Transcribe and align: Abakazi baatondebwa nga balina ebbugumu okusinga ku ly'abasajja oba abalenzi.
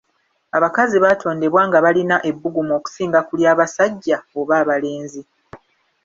Abakazi 0.57 0.97
baatondebwa 1.03 1.61
nga 1.67 1.79
balina 1.85 2.15
ebbugumu 2.29 2.71
okusinga 2.79 3.19
ku 3.27 3.33
ly'abasajja 3.39 4.17
oba 4.39 4.53
abalenzi. 4.61 5.21